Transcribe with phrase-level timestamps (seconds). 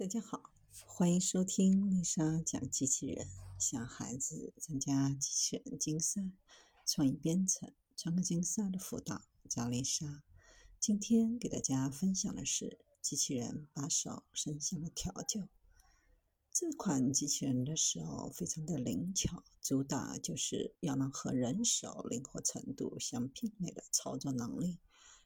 [0.00, 0.40] 大家好，
[0.86, 6.22] 欢迎收听丽莎讲机器人，向孩子参加机器人竞赛、
[6.86, 10.22] 创意编程、创客竞赛的辅导，叫丽莎。
[10.80, 15.46] 今天给大家分享的是机器人把手伸向了调酒。
[16.50, 24.78] 这款机器人的手非常的灵巧，主打就是要能和人手灵活程度相媲美的操作能力。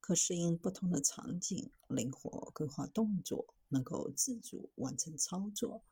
[0.00, 5.82] 可适应不同的场景，灵活规划动作，能够自主完成操作。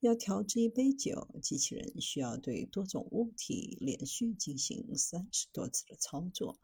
[0.00, 6.60] 要调制一杯酒，机器人需要对多种物体连续进行三十多次的操作。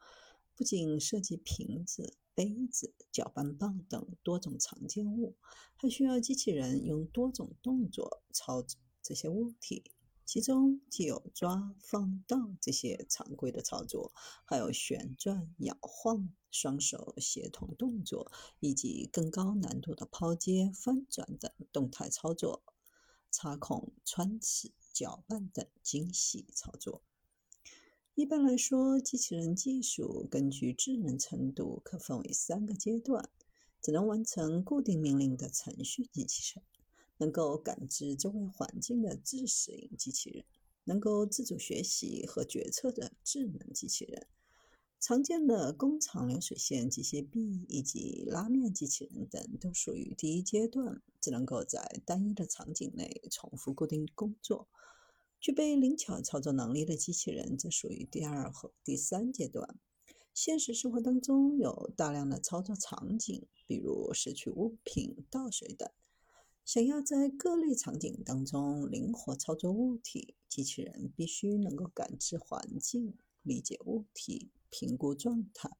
[0.56, 5.34] 不仅涉及瓶子、杯子、搅拌棒等多种常见物，
[5.74, 9.90] 还需要机器人用多种动作操作这些物体。
[10.26, 14.12] 其中既有抓、放、倒这些常规的操作，
[14.44, 22.62] 还有旋转、摇晃、双手协同动作，以及更高难度的抛接、翻转等动态操作，
[23.30, 27.02] 插孔、穿刺、搅拌等精细操作。
[28.14, 33.28] 一般来说，机器人技术根据智能程度可分为三个阶段：
[33.82, 36.64] 只能完成固定命令的程序机器人。
[37.18, 40.44] 能够感知周围环境的自适应机器人，
[40.84, 44.26] 能够自主学习和决策的智能机器人，
[45.00, 54.68] 常见的工厂流水线机械臂以及拉面机器人等都属于第一阶段，只能够在单一的场景内重复固定工作。
[55.40, 59.78] 具备灵巧操作能力的机器人则属于第二和第三阶段。
[60.32, 65.90] 现实生活当中有大量的操作场景，比如拾取物品、倒水等。
[66.64, 75.70] 想要在各类场景当中灵活操作物体，机器人必须能够感知环境、理解物体、评估状态、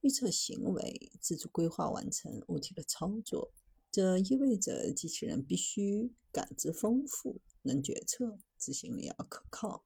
[0.00, 3.52] 预测行为、自主规划完成物体的操作。
[3.92, 9.84] 这意味着机器人必须感知丰富、能决策、执行力要可靠。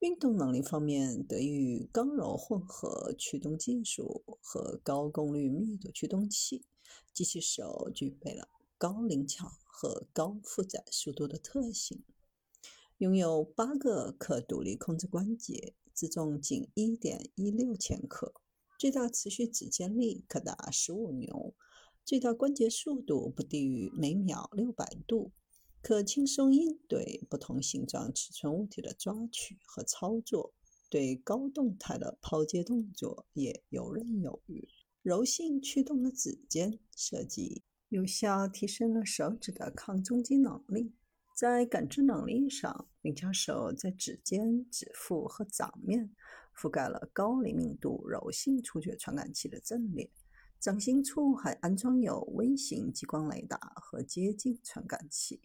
[0.00, 6.66] 运动能力方面，得益于刚柔混合驱动技术和高功率密度驱动器，
[7.14, 8.50] 机器手具备了。
[8.78, 12.04] 高灵巧和高负载速度的特性，
[12.98, 18.34] 拥有八个可独立控制关节，自重仅一点一六千克，
[18.78, 21.54] 最大持续指尖力可达十五牛，
[22.04, 25.32] 最大关节速度不低于每秒六百度，
[25.80, 30.52] 可轻松应对不同形状、尺寸物体的抓取和操作，
[30.90, 34.68] 对高动态的抛接动作也游刃有余。
[35.02, 37.62] 柔性驱动的指尖设计。
[37.88, 40.92] 有效提升了手指的抗冲击能力。
[41.36, 46.10] 在感知能力上，灵巧手在指尖、指腹和掌面
[46.56, 50.10] 覆盖了高灵敏度柔性触觉传感器的阵列，
[50.58, 55.42] 掌心处还安装有微型激光雷达和接近传感器。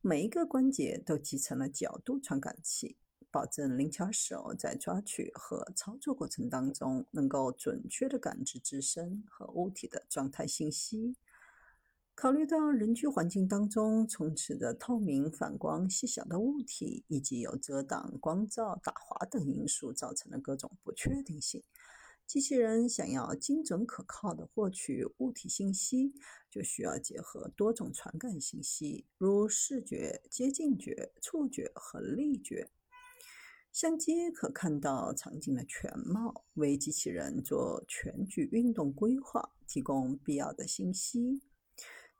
[0.00, 2.96] 每一个关节都集成了角度传感器，
[3.30, 11.16] 保证灵巧手在抓取和操作过程当中能够准确地感知自身和物体的状态信息。
[12.22, 21.64] 考虑到人居环境当中充斥着透明、反光、细小的物体，以及有遮挡、光照、打滑等因素造成的各种不确定性，
[22.24, 26.14] 机器人想要精准可靠地获取物体信息，
[26.48, 32.70] 就需要结合多种传感信息，如视觉、接近觉、触觉和力觉。
[33.72, 41.42] 相机可看到场景的全貌，为机器人做全局运动规划提供必要的信息。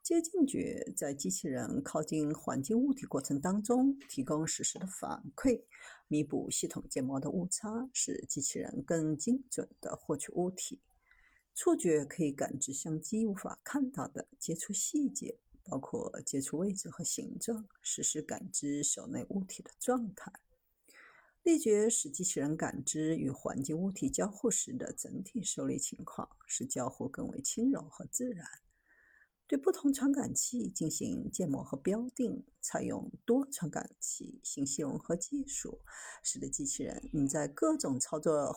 [0.02, 5.62] 接近觉在机器人靠近环境物体过程当中提供实时的反馈，
[6.08, 10.80] 弥补系统建模的误差，使机器人更精准地获取物体。
[11.54, 20.32] 触觉可以感知相机无法看到的接触细节，包括接触位置和形状，实时感知手内物体的状态。
[21.44, 28.61] 力觉使机器人感知与环境物体交互时的整体受力情况，使交互更为轻柔和自然。
[29.52, 35.82] 对不同传感器进行建模和标定，采用多传感器信息融合技术，
[36.22, 38.56] 使得机器人能在各种操作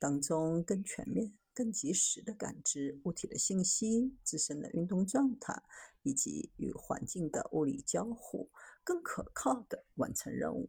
[0.00, 5.62] 当中更全面、更及时地感知物体的信息、自身的运动状态
[6.02, 8.50] 以及与环境的物理交互，
[8.82, 10.68] 更可靠地完成任务。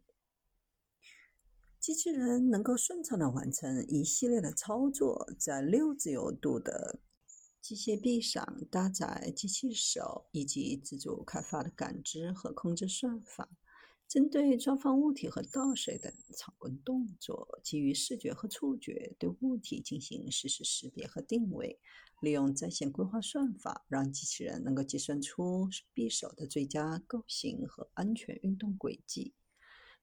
[1.80, 7.00] 机器人能够顺畅地完成一系列的操作，在六自由度的。
[7.68, 13.46] 机械臂上搭载机器手以及自主开发的感知和控制算法，
[14.08, 21.78] 针对装放物体和倒水等常规动作，基于视觉和触觉对物体进行实时识别和定位，
[22.22, 29.34] 利用在线规划算法，让机器人能够计算出匕首的最佳构型和安全运动轨迹。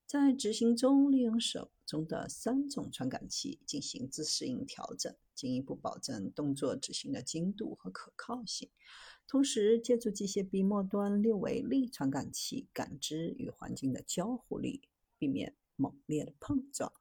[0.08, 8.70] 在执行中，利用手中的三种传感器进行自适应调整，进一步保证动作执行的精度和可靠性。
[9.28, 14.88] 同时，借助机械臂末端六维力传感器感知与环境的交互力，
[15.18, 16.94] 避免猛烈的碰撞。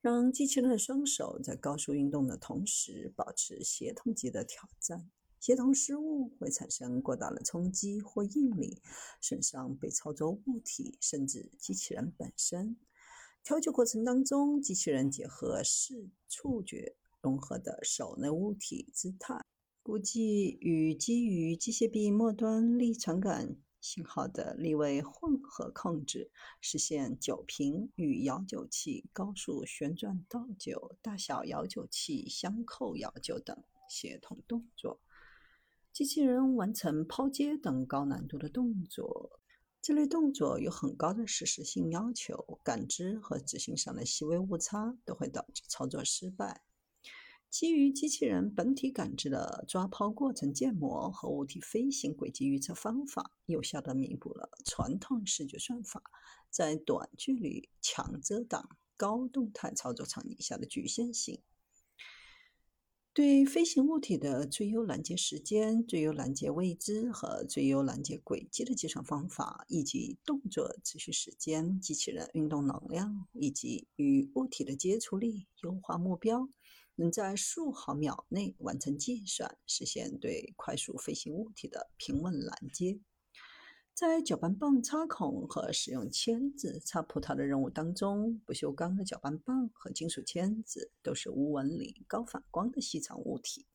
[0.00, 5.10] 让机器人的双手在高速运动的同时保持协同级的挑战。
[5.40, 8.80] 协同失误会产生过大的冲击或应力，
[9.20, 12.76] 损伤被操作物体，甚至机器人本身。
[13.42, 19.42] 调节过程当中，机器人结合视触觉融合的手内物体姿态，
[19.82, 23.56] 估计与基于机械臂末端力传感。
[23.80, 33.56] 信号的力位混合控制，实现酒瓶与摇酒器高速旋转倒酒、大小摇酒器相扣摇酒等
[33.88, 35.00] 协同动作。
[36.00, 39.38] 机器人完成抛接等高难度的动作，
[39.82, 46.62] 这类动作有很高的实时性要求，感知和执行上的细微误差都会导致操作失败。
[47.50, 56.02] 基于机器人本体感知的抓抛过程建模和物体飞行轨迹预测方法，有效地弥补了传统视觉算法
[56.48, 61.42] 在短距离、强遮挡、高动态操作场景下的局限性。
[63.20, 76.48] 对飞行物体的最优拦截时间、最优拦截位置和最优拦截轨迹的计算方法，以及动作持续时间、机器人运动能量以及与物体的接触力优化目标。
[76.94, 83.00] 能在数毫秒内完成计算，实现对快速飞行物体的平稳拦截。
[84.00, 93.66] 在搅拌棒插孔和使用签子插葡萄的任务当中，不锈钢的搅拌棒和金属签子都是无纹理、高反光的细长物体。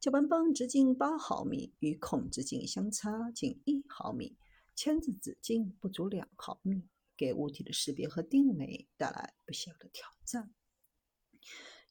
[0.00, 4.36] 搅拌棒直径八毫米，与孔直径相差仅一毫米，
[4.74, 10.52] 签子直径不足两毫米，给物体的识别和定位带来不小的挑战。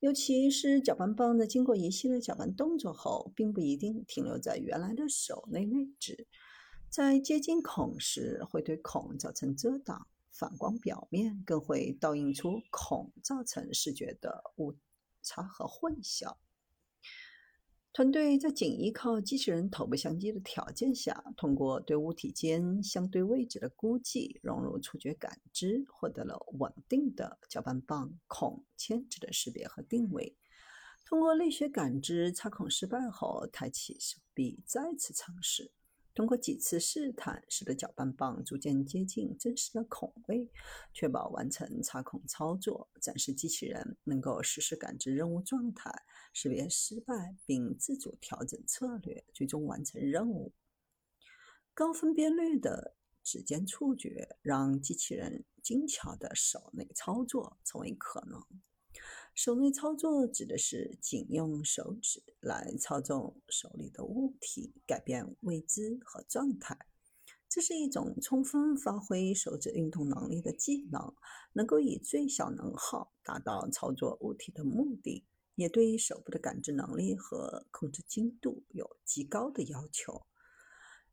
[0.02, 6.28] 尤其是搅拌棒在经过一系列搅拌动作后，并不一定停留在原来的手内位置，
[6.90, 14.76] 在接近孔时会对孔造成遮挡，反光表面更会倒映出孔，造成视觉的误
[15.22, 16.36] 差和混淆。
[17.94, 30.36] 团队在仅依靠机器人头部相机的条件下，通过对物体间相对位置的估计，融入触觉感知，获得了稳定的搅拌棒孔牵制的识别和定位。
[31.06, 35.72] 通过力学感知，插孔失败后，抬起手臂再次尝试。
[36.20, 40.52] 通过几次试探，使得搅拌棒逐渐接近真实的孔位，
[40.94, 45.90] 确保完成插孔操作，展示机器人能够实时感知任务状态，
[46.34, 50.52] 识别失败并自主调整策略，最终完成任务。
[51.74, 58.46] 高分辨率的指尖触觉让机器人精巧的手内操作成为可能。
[59.34, 66.78] 手内操作指的是仅用手指来操纵手里的物体，改变位置和状态。
[67.48, 71.14] 这是一种充分发挥手指运动能力的技能，
[71.54, 75.26] 能够以最小能耗达到操作物体的目的，
[75.56, 80.26] 也对手部的感知能力和控制精度有极高的要求。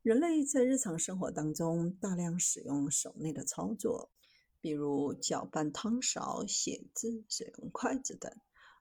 [0.01, 4.11] 人类在日常生活当中大量使用手内的操作。
[4.59, 8.35] 比如搅拌汤勺、写字、使用筷子等，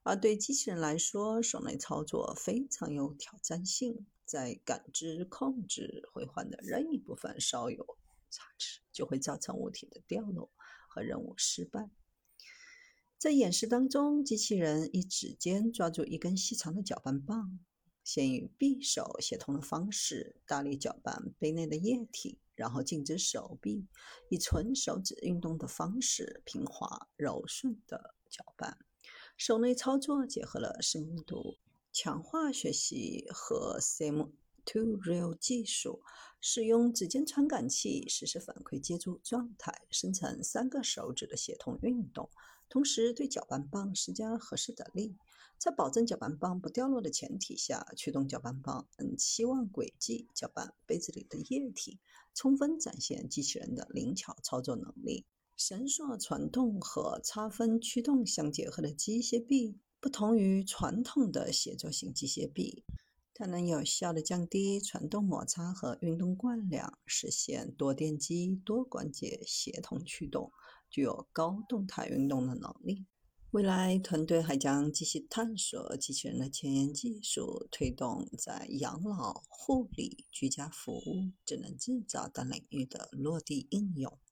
[0.06, 4.06] 而对机器人来说，手内操作非常有挑战性。
[4.24, 7.98] 在感知、控制、回环的任意部分稍有
[8.30, 10.50] 差池，就会造成物体的掉落
[10.88, 11.90] 和任务失败。
[13.18, 17.58] 在演示当中，机器人以指尖抓住一根细长的搅拌棒，
[18.04, 22.38] 先以匕首协同的方式大力搅拌杯内的液体。
[22.54, 23.86] 然后静止手臂，
[24.30, 28.78] 以纯手指运动的方式平滑柔顺的搅拌。
[29.36, 31.58] 手内操作结合了深度
[31.92, 34.30] 强化学习和 Sim
[34.64, 36.00] to Real 技术，
[36.40, 42.30] 使用指尖传感器实时反馈接触状态，生成三个手指的协同运动，
[42.70, 45.14] 同时对搅拌棒施加合适的力。
[45.58, 52.00] 在保证搅拌棒不掉落的前提下，驱动搅拌棒按期望轨迹搅拌杯子里的液体，
[52.34, 55.24] 充分展现机器人的灵巧操作能力。
[55.56, 62.84] 绳索传动和差分驱动相结合的机械臂，不同于传统的协作型机械臂，
[63.32, 70.52] 它能有效地降低传动摩擦和运动惯量，实现多电机、多关节协同驱动，
[70.90, 73.06] 具有高动态运动的能力。
[73.52, 84.18] 未来团队还将继续探索机器人的前沿技术，推动在养老、护理、居家服务、智能制造等领域的落地应用。